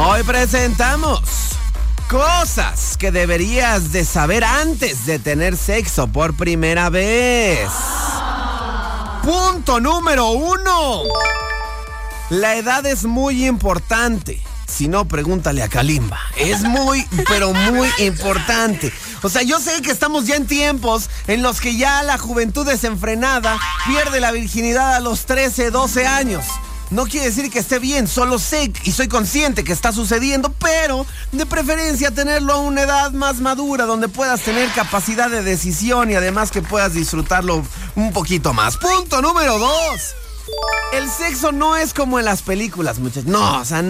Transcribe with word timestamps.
Hoy 0.00 0.22
presentamos 0.22 1.20
cosas 2.08 2.96
que 2.96 3.10
deberías 3.10 3.90
de 3.90 4.04
saber 4.04 4.44
antes 4.44 5.06
de 5.06 5.18
tener 5.18 5.56
sexo 5.56 6.06
por 6.06 6.36
primera 6.36 6.88
vez. 6.88 7.68
Punto 9.24 9.80
número 9.80 10.30
uno. 10.30 11.02
La 12.30 12.54
edad 12.54 12.86
es 12.86 13.06
muy 13.06 13.44
importante. 13.44 14.40
Si 14.68 14.86
no, 14.86 15.06
pregúntale 15.06 15.64
a 15.64 15.68
Kalimba. 15.68 16.20
Es 16.36 16.62
muy, 16.62 17.04
pero 17.28 17.52
muy 17.52 17.90
importante. 17.98 18.92
O 19.22 19.28
sea, 19.28 19.42
yo 19.42 19.58
sé 19.58 19.82
que 19.82 19.90
estamos 19.90 20.26
ya 20.26 20.36
en 20.36 20.46
tiempos 20.46 21.10
en 21.26 21.42
los 21.42 21.60
que 21.60 21.76
ya 21.76 22.04
la 22.04 22.18
juventud 22.18 22.64
desenfrenada 22.64 23.58
pierde 23.88 24.20
la 24.20 24.30
virginidad 24.30 24.94
a 24.94 25.00
los 25.00 25.26
13, 25.26 25.72
12 25.72 26.06
años. 26.06 26.44
No 26.90 27.06
quiere 27.06 27.26
decir 27.26 27.50
que 27.50 27.58
esté 27.58 27.78
bien, 27.78 28.08
solo 28.08 28.38
sé 28.38 28.72
y 28.84 28.92
soy 28.92 29.08
consciente 29.08 29.64
que 29.64 29.72
está 29.72 29.92
sucediendo, 29.92 30.52
pero 30.58 31.06
de 31.32 31.44
preferencia 31.46 32.10
tenerlo 32.10 32.54
a 32.54 32.58
una 32.58 32.82
edad 32.82 33.12
más 33.12 33.40
madura, 33.40 33.84
donde 33.84 34.08
puedas 34.08 34.40
tener 34.40 34.70
capacidad 34.72 35.28
de 35.28 35.42
decisión 35.42 36.10
y 36.10 36.14
además 36.14 36.50
que 36.50 36.62
puedas 36.62 36.94
disfrutarlo 36.94 37.62
un 37.94 38.12
poquito 38.12 38.54
más. 38.54 38.76
Punto 38.76 39.20
número 39.20 39.58
dos. 39.58 40.14
El 40.94 41.10
sexo 41.10 41.52
no 41.52 41.76
es 41.76 41.92
como 41.92 42.18
en 42.18 42.24
las 42.24 42.42
películas, 42.42 42.98
muchachos. 42.98 43.26
No, 43.26 43.60
o 43.60 43.64
sea... 43.64 43.84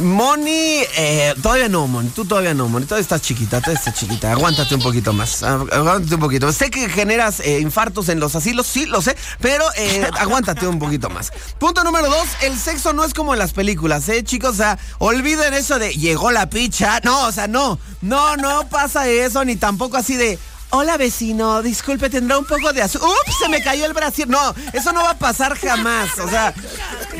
Moni, 0.00 0.82
eh, 0.96 1.34
todavía 1.42 1.68
no, 1.68 1.86
Moni, 1.86 2.10
tú 2.10 2.24
todavía 2.24 2.54
no, 2.54 2.68
Moni, 2.68 2.86
todavía 2.86 3.02
estás 3.02 3.20
chiquita, 3.20 3.60
todavía 3.60 3.78
estás 3.78 3.94
chiquita, 3.94 4.30
aguántate 4.30 4.74
un 4.74 4.82
poquito 4.82 5.12
más, 5.12 5.42
aguántate 5.42 6.14
un 6.14 6.20
poquito. 6.20 6.52
Sé 6.52 6.70
que 6.70 6.88
generas 6.88 7.40
eh, 7.40 7.58
infartos 7.60 8.08
en 8.08 8.20
los 8.20 8.34
asilos, 8.36 8.66
sí, 8.66 8.86
lo 8.86 9.02
sé, 9.02 9.16
pero 9.40 9.64
eh, 9.76 10.08
aguántate 10.18 10.66
un 10.66 10.78
poquito 10.78 11.10
más. 11.10 11.32
Punto 11.58 11.82
número 11.82 12.08
dos, 12.08 12.28
el 12.42 12.56
sexo 12.58 12.92
no 12.92 13.04
es 13.04 13.12
como 13.12 13.32
en 13.32 13.40
las 13.40 13.52
películas, 13.52 14.08
¿eh, 14.08 14.22
chicos? 14.22 14.50
O 14.50 14.54
sea, 14.54 14.78
olviden 14.98 15.54
eso 15.54 15.78
de 15.78 15.92
llegó 15.94 16.30
la 16.30 16.48
picha, 16.48 17.00
no, 17.02 17.26
o 17.26 17.32
sea, 17.32 17.48
no, 17.48 17.78
no, 18.00 18.36
no 18.36 18.68
pasa 18.68 19.08
eso, 19.08 19.44
ni 19.44 19.56
tampoco 19.56 19.96
así 19.96 20.16
de... 20.16 20.38
Hola 20.70 20.98
vecino, 20.98 21.62
disculpe, 21.62 22.10
tendrá 22.10 22.38
un 22.38 22.44
poco 22.44 22.74
de 22.74 22.82
azúcar. 22.82 23.08
¡Ups! 23.08 23.38
Se 23.38 23.48
me 23.48 23.62
cayó 23.62 23.86
el 23.86 23.94
brasier. 23.94 24.28
No, 24.28 24.54
eso 24.74 24.92
no 24.92 25.02
va 25.02 25.12
a 25.12 25.18
pasar 25.18 25.58
jamás. 25.58 26.18
O 26.18 26.28
sea, 26.28 26.52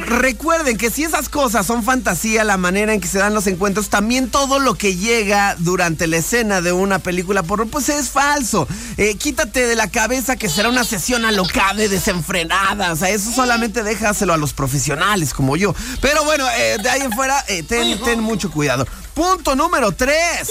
recuerden 0.06 0.76
que 0.76 0.90
si 0.90 1.04
esas 1.04 1.28
cosas 1.28 1.66
son 1.66 1.82
fantasía, 1.82 2.44
la 2.44 2.56
manera 2.56 2.92
en 2.92 3.00
que 3.00 3.08
se 3.08 3.18
dan 3.18 3.34
los 3.34 3.46
encuentros, 3.46 3.88
también 3.88 4.30
todo 4.30 4.58
lo 4.58 4.74
que 4.74 4.96
llega 4.96 5.56
durante 5.58 6.06
la 6.06 6.18
escena 6.18 6.60
de 6.60 6.72
una 6.72 6.98
película 6.98 7.42
porno, 7.42 7.66
pues 7.66 7.88
es 7.88 8.10
falso. 8.10 8.66
Eh, 8.96 9.16
quítate 9.16 9.66
de 9.66 9.76
la 9.76 9.90
cabeza 9.90 10.36
que 10.36 10.48
será 10.48 10.68
una 10.68 10.84
sesión 10.84 11.24
alocada, 11.24 11.74
desenfrenada. 11.74 12.92
O 12.92 12.96
sea, 12.96 13.10
eso 13.10 13.30
solamente 13.30 13.82
déjaselo 13.82 14.32
a 14.32 14.36
los 14.36 14.52
profesionales 14.52 15.34
como 15.34 15.56
yo. 15.56 15.74
Pero 16.00 16.24
bueno, 16.24 16.46
eh, 16.56 16.78
de 16.82 16.88
ahí 16.88 17.02
en 17.02 17.12
fuera, 17.12 17.44
eh, 17.48 17.62
ten, 17.62 18.02
ten 18.02 18.20
mucho 18.20 18.50
cuidado. 18.50 18.86
Punto 19.14 19.54
número 19.54 19.92
tres. 19.92 20.50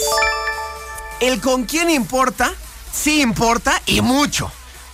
El 1.20 1.42
con 1.42 1.66
quién 1.66 1.90
importa 1.90 2.54
sí 2.98 3.22
importa 3.22 3.82
y 3.86 4.02
mucho. 4.02 4.52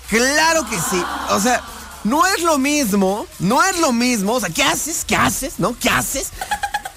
Claro 0.09 0.67
que 0.69 0.77
sí. 0.77 1.03
O 1.29 1.39
sea, 1.39 1.61
no 2.03 2.25
es 2.25 2.41
lo 2.43 2.57
mismo, 2.57 3.25
no 3.39 3.63
es 3.63 3.79
lo 3.79 3.91
mismo. 3.93 4.33
O 4.33 4.39
sea, 4.39 4.49
¿qué 4.49 4.63
haces? 4.63 5.05
¿Qué 5.05 5.15
haces? 5.15 5.55
¿No? 5.57 5.75
¿Qué 5.79 5.89
haces? 5.89 6.31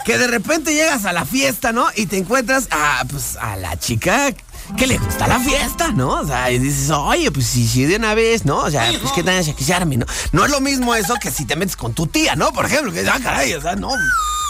Que 0.05 0.19
de 0.19 0.27
repente 0.27 0.75
llegas 0.75 1.05
a 1.05 1.13
la 1.13 1.25
fiesta, 1.25 1.73
¿no? 1.73 1.87
Y 1.97 2.07
te 2.07 2.17
encuentras 2.17 2.69
a, 2.71 3.05
pues, 3.09 3.37
a 3.37 3.57
la 3.57 3.79
chica 3.79 4.33
que 4.77 4.87
le 4.87 4.99
gusta 4.99 5.27
la 5.29 5.39
fiesta, 5.39 5.93
¿no? 5.93 6.21
O 6.21 6.27
sea, 6.27 6.51
y 6.51 6.59
dices, 6.59 6.91
oye, 6.91 7.31
pues 7.31 7.47
sí, 7.47 7.67
sí, 7.67 7.85
de 7.85 7.97
una 7.97 8.15
vez, 8.15 8.45
¿no? 8.45 8.59
O 8.59 8.71
sea, 8.71 8.91
pues 9.01 9.13
qué 9.13 9.23
tal 9.23 9.45
que 9.45 9.97
¿no? 9.97 10.07
No 10.33 10.45
es 10.45 10.51
lo 10.51 10.61
mismo 10.61 10.95
eso 10.95 11.15
que 11.21 11.31
si 11.31 11.45
te 11.45 11.57
metes 11.57 11.77
con 11.77 11.95
tu 11.95 12.07
tía, 12.07 12.35
¿no? 12.35 12.53
Por 12.53 12.67
ejemplo, 12.67 12.93
que, 12.93 13.09
ah, 13.09 13.19
caray, 13.23 13.55
o 13.55 13.61
sea, 13.61 13.77
no. 13.77 13.91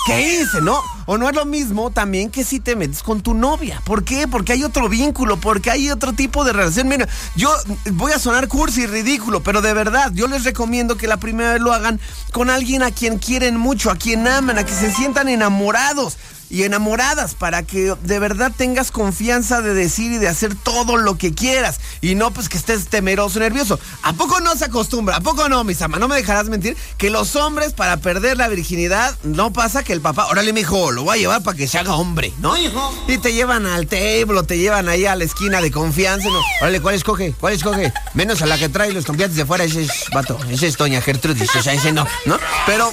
¿Qué 0.06 0.40
hice, 0.40 0.60
no? 0.62 0.82
O 1.06 1.18
no 1.18 1.28
es 1.28 1.34
lo 1.34 1.44
mismo 1.44 1.90
también 1.90 2.30
que 2.30 2.44
si 2.44 2.60
te 2.60 2.76
metes 2.76 3.02
con 3.02 3.22
tu 3.22 3.34
novia. 3.34 3.80
¿Por 3.84 4.04
qué? 4.04 4.28
Porque 4.28 4.52
hay 4.52 4.64
otro 4.64 4.88
vínculo, 4.88 5.38
porque 5.38 5.70
hay 5.70 5.90
otro 5.90 6.12
tipo 6.12 6.44
de 6.44 6.52
relación. 6.52 6.88
Mira, 6.88 7.08
yo 7.36 7.50
voy 7.92 8.12
a 8.12 8.18
sonar 8.18 8.48
cursi 8.48 8.82
y 8.82 8.86
ridículo, 8.86 9.42
pero 9.42 9.62
de 9.62 9.72
verdad, 9.72 10.10
yo 10.12 10.26
les 10.26 10.44
recomiendo 10.44 10.96
que 10.96 11.06
la 11.06 11.16
primera 11.16 11.52
vez 11.52 11.62
lo 11.62 11.72
hagan 11.72 12.00
con 12.32 12.50
alguien 12.50 12.82
a 12.82 12.90
quien 12.90 13.18
quieren 13.18 13.56
mucho, 13.56 13.90
a 13.90 13.96
quien 13.96 14.26
aman, 14.26 14.58
a 14.58 14.64
que 14.64 14.72
se 14.72 14.92
sientan 14.92 15.28
enamorados 15.28 16.18
y 16.48 16.62
enamoradas 16.62 17.34
para 17.34 17.62
que 17.62 17.94
de 18.02 18.18
verdad 18.18 18.52
tengas 18.56 18.90
confianza 18.90 19.62
de 19.62 19.74
decir 19.74 20.12
y 20.12 20.18
de 20.18 20.28
hacer 20.28 20.54
todo 20.54 20.96
lo 20.96 21.18
que 21.18 21.34
quieras 21.34 21.80
y 22.00 22.14
no 22.14 22.30
pues 22.30 22.48
que 22.48 22.58
estés 22.58 22.88
temeroso, 22.88 23.40
nervioso. 23.40 23.78
¿A 24.02 24.12
poco 24.12 24.40
no 24.40 24.54
se 24.54 24.66
acostumbra? 24.66 25.16
¿A 25.16 25.20
poco 25.20 25.48
no, 25.48 25.64
mis 25.64 25.82
amas? 25.82 26.00
No 26.00 26.08
me 26.08 26.16
dejarás 26.16 26.48
mentir 26.48 26.76
que 26.98 27.10
los 27.10 27.36
hombres 27.36 27.72
para 27.72 27.96
perder 27.96 28.36
la 28.36 28.48
virginidad 28.48 29.16
no 29.24 29.52
pasa 29.52 29.82
que 29.82 29.92
el 29.92 30.00
papá, 30.00 30.26
órale, 30.26 30.52
mijo, 30.52 30.92
lo 30.96 31.04
voy 31.04 31.18
a 31.18 31.20
llevar 31.20 31.42
para 31.42 31.56
que 31.56 31.68
se 31.68 31.78
haga 31.78 31.94
hombre, 31.94 32.32
¿no? 32.38 32.54
Y 32.56 33.18
te 33.18 33.34
llevan 33.34 33.66
al 33.66 33.86
table, 33.86 34.42
te 34.46 34.56
llevan 34.56 34.88
ahí 34.88 35.04
a 35.04 35.14
la 35.14 35.24
esquina 35.24 35.60
de 35.60 35.70
confianza, 35.70 36.26
¿no? 36.28 36.40
Órale, 36.62 36.80
¿cuál 36.80 36.94
escoge? 36.94 37.34
¿Cuál 37.38 37.52
escoge? 37.52 37.92
Menos 38.14 38.40
a 38.40 38.46
la 38.46 38.56
que 38.56 38.70
trae 38.70 38.92
los 38.92 39.04
compiantes 39.04 39.36
de 39.36 39.44
fuera, 39.44 39.64
ese 39.64 39.82
es 39.82 39.90
vato, 40.12 40.38
ese 40.50 40.66
es 40.66 40.76
Doña 40.78 41.02
Gertrudis, 41.02 41.54
o 41.54 41.62
sea, 41.62 41.74
ese 41.74 41.92
no, 41.92 42.06
¿no? 42.24 42.38
Pero 42.64 42.90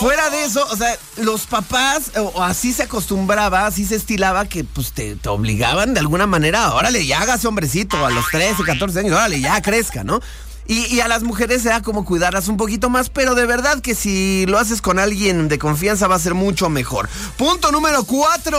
fuera 0.00 0.30
de 0.30 0.44
eso, 0.44 0.66
o 0.68 0.76
sea, 0.76 0.98
los 1.18 1.46
papás, 1.46 2.10
o 2.16 2.42
así 2.42 2.72
se 2.72 2.82
acostumbraba, 2.82 3.66
así 3.66 3.86
se 3.86 3.94
estilaba 3.94 4.46
que 4.46 4.64
pues 4.64 4.90
te, 4.92 5.16
obligaban 5.28 5.94
de 5.94 6.00
alguna 6.00 6.26
manera, 6.26 6.74
órale, 6.74 7.06
ya 7.06 7.20
hágase 7.20 7.46
hombrecito 7.46 8.04
a 8.04 8.10
los 8.10 8.26
13, 8.32 8.64
14 8.64 8.98
años, 8.98 9.12
órale, 9.12 9.40
ya 9.40 9.62
crezca, 9.62 10.02
¿no? 10.02 10.20
Y, 10.66 11.00
a 11.00 11.08
las 11.08 11.22
mujeres 11.22 11.62
se 11.62 11.68
da 11.68 11.82
como 11.82 12.04
cuidarlas 12.04 12.48
un 12.48 12.56
poquito 12.56 12.88
más, 12.88 13.10
pero 13.10 13.34
de 13.34 13.44
verdad 13.44 13.80
que 13.80 13.94
si 13.94 14.46
lo 14.46 14.58
haces 14.58 14.80
con 14.80 14.98
alguien 14.98 15.48
de 15.48 15.58
confianza 15.58 16.08
va 16.08 16.14
a 16.14 16.18
ser 16.18 16.34
mucho 16.34 16.70
mejor. 16.70 17.08
Punto 17.36 17.70
número 17.70 18.04
4 18.04 18.58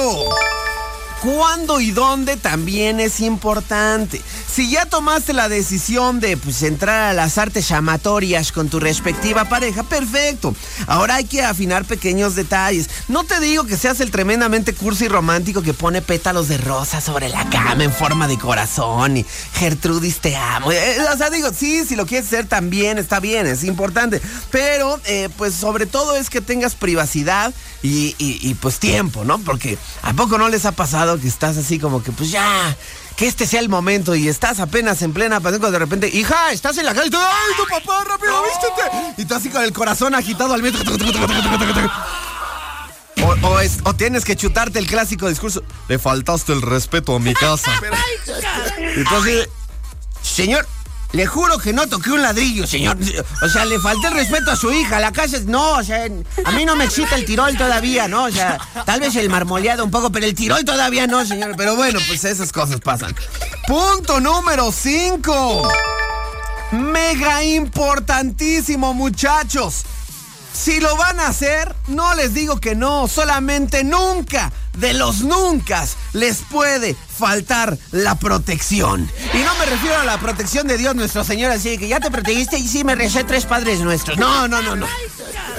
cuándo 1.26 1.82
y 1.82 1.90
dónde 1.90 2.38
también 2.38 3.00
es 3.00 3.20
importante. 3.20 4.22
Si 4.48 4.70
ya 4.70 4.86
tomaste 4.86 5.34
la 5.34 5.50
decisión 5.50 6.20
de 6.20 6.38
pues, 6.38 6.62
entrar 6.62 7.10
a 7.10 7.14
las 7.14 7.40
artes 7.40 7.68
llamatorias 7.68 8.52
con 8.52 8.70
tu 8.70 8.80
respectiva 8.80 9.46
pareja, 9.46 9.82
perfecto. 9.82 10.54
Ahora 10.86 11.16
hay 11.16 11.26
que 11.26 11.44
afinar 11.44 11.84
pequeños 11.86 12.36
detalles. 12.36 12.90
No 13.08 13.24
te 13.24 13.40
digo 13.40 13.64
que 13.66 13.76
seas 13.76 14.00
el 14.02 14.12
tremendamente 14.12 14.74
cursi 14.74 15.08
romántico 15.08 15.64
que 15.64 15.74
pone 15.74 16.04
pétalos 16.04 16.48
de 16.48 16.60
rosa 16.60 17.02
sobre 17.02 17.30
la 17.30 17.50
cama 17.50 17.84
en 17.84 17.92
forma 17.92 18.28
de 18.28 18.38
corazón 18.38 19.18
y 19.18 19.26
Gertrudis 19.54 20.20
te 20.20 20.36
amo. 20.36 20.72
Eh, 20.72 20.98
o 21.12 21.18
sea, 21.18 21.32
digo, 21.32 21.50
sí, 21.58 21.86
si 21.86 21.96
lo 21.96 22.06
quieres 22.06 22.28
hacer 22.28 22.46
también 22.46 23.00
está 23.00 23.20
bien, 23.20 23.48
es 23.48 23.64
importante. 23.64 24.22
Pero, 24.52 25.00
eh, 25.06 25.30
pues 25.38 25.56
sobre 25.56 25.88
todo 25.88 26.16
es 26.16 26.30
que 26.30 26.42
tengas 26.42 26.76
privacidad 26.76 27.52
y, 27.82 28.16
y 28.18 28.54
pues 28.56 28.80
tiempo, 28.80 29.24
¿no? 29.26 29.38
Porque 29.40 29.78
¿a 30.02 30.14
poco 30.14 30.40
no 30.40 30.50
les 30.50 30.66
ha 30.66 30.72
pasado? 30.72 31.15
Que 31.20 31.28
estás 31.28 31.58
así 31.58 31.80
como 31.80 32.04
que, 32.04 32.12
pues 32.12 32.32
ya, 32.32 32.76
que 33.16 33.28
este 33.28 33.46
sea 33.46 33.60
el 33.60 33.70
momento 33.70 34.16
y 34.16 34.28
estás 34.28 34.60
apenas 34.60 35.02
en 35.02 35.14
plena 35.14 35.40
pasión 35.40 35.60
cuando 35.60 35.80
de 35.80 35.86
repente, 35.86 36.10
hija, 36.12 36.52
estás 36.52 36.78
en 36.78 36.86
la 36.86 36.94
calle 36.94 37.08
y 37.08 37.12
tú, 37.12 37.18
¡ay, 37.20 37.54
tu 37.58 37.66
papá, 37.68 38.04
rápido, 38.04 38.44
vístete! 38.44 39.22
Y 39.22 39.26
tú 39.26 39.36
así 39.36 39.50
con 39.50 39.64
el 39.64 39.74
corazón 39.74 40.16
agitado 40.16 40.54
al 40.54 40.62
viento. 40.62 40.80
O, 43.22 43.90
o, 43.90 43.94
tienes 43.96 44.26
que 44.26 44.36
chutarte 44.36 44.78
el 44.78 44.88
clásico 44.88 45.28
discurso. 45.30 45.64
Le 45.88 45.98
faltaste 45.98 46.54
el 46.54 46.62
respeto 46.62 47.16
a 47.16 47.20
mi 47.20 47.34
casa. 47.34 47.72
Entonces, 48.78 49.50
señor, 50.22 50.68
le 51.16 51.26
juro 51.26 51.58
que 51.60 51.72
no 51.72 51.88
toqué 51.88 52.12
un 52.12 52.22
ladrillo, 52.22 52.68
señor. 52.68 52.98
O 53.42 53.48
sea, 53.48 53.64
le 53.64 53.80
falté 53.80 54.08
el 54.08 54.16
respeto 54.16 54.52
a 54.52 54.56
su 54.58 54.72
hija. 54.74 55.00
La 55.00 55.14
casa 55.14 55.38
es. 55.38 55.46
No, 55.46 55.78
o 55.78 55.84
sea, 55.84 56.06
a 56.44 56.52
mí 56.52 56.66
no 56.66 56.76
me 56.76 56.84
excita 56.84 57.16
el 57.16 57.24
tirol 57.24 57.58
todavía, 57.58 58.10
¿no? 58.10 58.26
O 58.26 58.32
sea, 58.32 58.60
tal 58.86 59.00
vez 59.00 59.16
el 59.16 59.30
marmoleado 59.30 59.86
un 59.86 59.92
poco, 59.92 60.12
pero 60.12 60.26
el 60.26 60.36
tirol 60.36 60.66
todavía 60.66 61.08
no, 61.08 61.26
señor. 61.26 61.54
Pero 61.56 61.78
bueno, 61.78 62.00
pues 62.08 62.26
esas 62.26 62.52
cosas 62.52 62.82
pasan. 62.82 63.16
Punto 63.66 64.20
número 64.20 64.74
5. 64.74 65.72
Mega 66.74 67.44
importantísimo, 67.46 68.94
muchachos. 68.94 69.86
Si 70.56 70.80
lo 70.80 70.96
van 70.96 71.20
a 71.20 71.28
hacer, 71.28 71.76
no 71.88 72.16
les 72.16 72.34
digo 72.34 72.60
que 72.62 72.76
no, 72.76 73.10
solamente 73.10 73.84
nunca, 73.84 74.54
de 74.78 74.94
los 74.94 75.22
nunca, 75.22 75.86
les 76.14 76.38
puede 76.50 76.96
faltar 76.96 77.78
la 77.92 78.16
protección. 78.16 79.10
Y 79.34 79.38
no 79.40 79.54
me 79.56 79.66
refiero 79.66 80.00
a 80.00 80.06
la 80.06 80.18
protección 80.18 80.66
de 80.66 80.78
Dios 80.78 80.96
nuestro 80.96 81.26
Señor, 81.26 81.52
así 81.52 81.78
que 81.78 81.90
ya 81.90 82.00
te 82.00 82.10
protegiste 82.10 82.58
y 82.58 82.68
sí 82.68 82.86
me 82.86 82.96
recé 82.96 83.26
tres 83.26 83.46
padres 83.46 83.82
nuestros. 83.82 84.18
No, 84.18 84.48
no, 84.48 84.62
no, 84.62 84.78
no. 84.78 84.88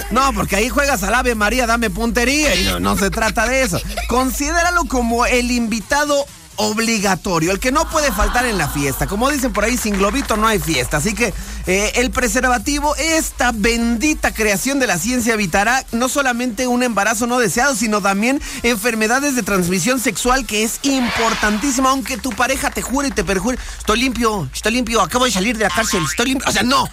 No, 0.09 0.33
porque 0.33 0.55
ahí 0.55 0.69
juegas 0.69 1.03
al 1.03 1.13
Ave 1.13 1.35
María, 1.35 1.67
dame 1.67 1.89
puntería 1.91 2.55
y 2.55 2.63
no, 2.63 2.79
no 2.79 2.97
se 2.97 3.11
trata 3.11 3.45
de 3.45 3.61
eso. 3.61 3.79
Considéralo 4.07 4.85
como 4.85 5.25
el 5.27 5.51
invitado 5.51 6.25
obligatorio, 6.57 7.51
el 7.51 7.59
que 7.59 7.71
no 7.71 7.89
puede 7.89 8.11
faltar 8.11 8.45
en 8.45 8.57
la 8.57 8.67
fiesta. 8.67 9.07
Como 9.07 9.29
dicen 9.29 9.53
por 9.53 9.63
ahí, 9.63 9.77
sin 9.77 9.97
globito 9.97 10.37
no 10.37 10.47
hay 10.47 10.59
fiesta. 10.59 10.97
Así 10.97 11.13
que 11.13 11.33
eh, 11.67 11.91
el 11.95 12.11
preservativo, 12.11 12.95
esta 12.95 13.51
bendita 13.53 14.33
creación 14.33 14.79
de 14.79 14.87
la 14.87 14.97
ciencia 14.97 15.33
evitará 15.33 15.85
no 15.91 16.09
solamente 16.09 16.65
un 16.65 16.81
embarazo 16.81 17.27
no 17.27 17.39
deseado, 17.39 17.75
sino 17.75 18.01
también 18.01 18.41
enfermedades 18.63 19.35
de 19.35 19.43
transmisión 19.43 19.99
sexual 19.99 20.45
que 20.45 20.63
es 20.63 20.79
importantísima, 20.83 21.89
aunque 21.89 22.17
tu 22.17 22.31
pareja 22.31 22.71
te 22.71 22.81
jure 22.81 23.09
y 23.09 23.11
te 23.11 23.23
perjure, 23.23 23.57
estoy 23.77 23.99
limpio, 23.99 24.49
estoy 24.53 24.71
limpio, 24.71 25.01
acabo 25.01 25.25
de 25.25 25.31
salir 25.31 25.57
de 25.57 25.65
la 25.65 25.69
cárcel, 25.69 26.03
estoy 26.03 26.27
limpio. 26.27 26.49
O 26.49 26.51
sea, 26.51 26.63
no 26.63 26.87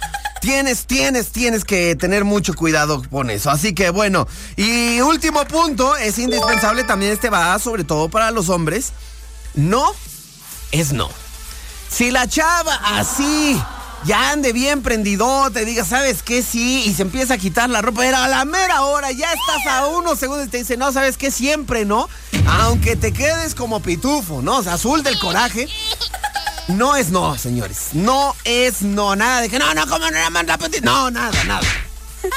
Tienes, 0.44 0.85
tienes, 0.85 1.32
tienes 1.32 1.65
que 1.65 1.97
tener 1.97 2.26
mucho 2.26 2.53
cuidado 2.53 3.03
con 3.09 3.31
eso. 3.31 3.50
Así 3.50 3.75
que 3.75 3.88
bueno, 3.88 4.29
y 4.56 5.00
último 5.00 5.43
punto, 5.47 5.97
es 5.97 6.19
indispensable 6.19 6.85
también 6.85 7.12
este 7.12 7.31
va 7.31 7.59
sobre 7.59 7.82
todo 7.82 8.11
para 8.11 8.31
los 8.31 8.50
hombres. 8.50 8.93
No 9.55 9.94
es 10.71 10.93
no. 10.93 11.09
Si 11.88 12.11
la 12.11 12.29
chava 12.29 12.75
así 12.99 13.59
ya 14.04 14.30
ande 14.30 14.52
bien 14.52 14.82
prendido, 14.82 15.50
te 15.50 15.64
diga, 15.64 15.84
¿sabes 15.84 16.22
qué? 16.22 16.42
Sí, 16.42 16.84
y 16.86 16.94
se 16.94 17.02
empieza 17.02 17.34
a 17.34 17.38
quitar 17.38 17.70
la 17.70 17.82
ropa, 17.82 18.00
pero 18.00 18.16
a 18.16 18.28
la 18.28 18.44
mera 18.44 18.82
hora 18.82 19.10
ya 19.12 19.32
estás 19.32 19.66
a 19.72 19.86
unos 19.86 20.18
segundos 20.18 20.46
y 20.46 20.50
te 20.50 20.58
dice, 20.58 20.76
no, 20.76 20.92
¿sabes 20.92 21.16
qué? 21.16 21.30
Siempre, 21.30 21.84
¿no? 21.84 22.08
Aunque 22.46 22.96
te 22.96 23.12
quedes 23.12 23.54
como 23.54 23.80
pitufo, 23.80 24.42
¿no? 24.42 24.58
O 24.58 24.62
sea, 24.62 24.74
azul 24.74 25.02
del 25.02 25.18
coraje. 25.18 25.68
No 26.68 26.96
es 26.96 27.10
no, 27.10 27.36
señores. 27.36 27.88
No 27.92 28.34
es 28.44 28.82
no. 28.82 29.16
Nada 29.16 29.42
de 29.42 29.48
que 29.48 29.58
no, 29.58 29.74
no, 29.74 29.86
como 29.86 29.98
no 29.98 30.10
la 30.10 30.30
manda 30.30 30.58
No, 30.82 31.10
nada, 31.10 31.44
nada. 31.44 31.66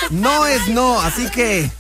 No 0.09 0.45
es 0.45 0.67
no. 0.67 0.99
Así 0.99 1.29
que 1.29 1.71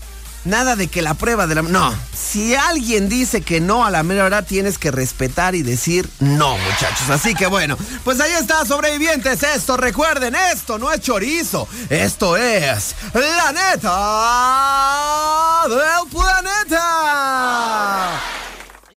nada 0.45 0.75
de 0.75 0.87
que 0.87 1.01
la 1.01 1.13
prueba 1.13 1.45
de 1.45 1.55
la. 1.55 1.61
No. 1.61 1.93
Si 2.29 2.55
alguien 2.55 3.07
dice 3.07 3.41
que 3.41 3.61
no 3.61 3.85
a 3.85 3.89
la 3.89 4.03
mera 4.03 4.25
hora, 4.25 4.41
tienes 4.41 4.77
que 4.77 4.91
respetar 4.91 5.55
y 5.55 5.63
decir 5.63 6.09
no, 6.19 6.57
muchachos. 6.57 7.09
Así 7.09 7.33
que 7.33 7.47
bueno, 7.47 7.77
pues 8.03 8.19
ahí 8.19 8.33
está, 8.33 8.65
sobrevivientes. 8.65 9.43
Esto, 9.43 9.77
recuerden, 9.77 10.35
esto 10.35 10.77
no 10.77 10.91
es 10.91 10.99
chorizo. 10.99 11.69
Esto 11.89 12.35
es 12.35 12.95
la 13.13 13.53
neta 13.53 13.97
del 15.69 16.09
planeta. 16.09 17.16